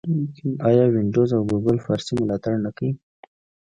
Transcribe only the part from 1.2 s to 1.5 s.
او